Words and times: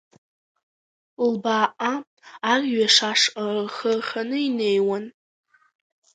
Лбааҟа, 1.31 1.93
арҩаш 2.51 2.95
ашҟа 3.11 3.43
рхы 3.65 3.91
рханы 3.99 4.39
инеиуан. 4.47 5.05